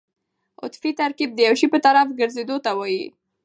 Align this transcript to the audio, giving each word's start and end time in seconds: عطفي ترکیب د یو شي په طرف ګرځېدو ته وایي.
عطفي 0.63 0.89
ترکیب 0.99 1.29
د 1.33 1.39
یو 1.47 1.55
شي 1.59 1.67
په 1.73 1.79
طرف 1.85 2.07
ګرځېدو 2.19 2.57
ته 2.65 2.71
وایي. 2.79 3.03